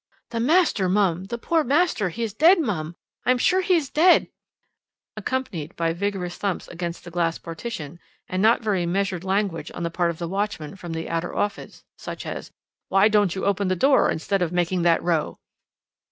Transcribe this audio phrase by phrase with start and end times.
[0.31, 3.91] "'The master, mum the poor master he is dead, mum I am sure he is
[3.91, 4.29] dead!'
[5.15, 9.91] accompanied by vigorous thumps against the glass partition, and not very measured language on the
[9.91, 12.51] part of the watchman from the outer office, such as
[12.87, 15.37] 'Why don't you open the door instead of making that row?'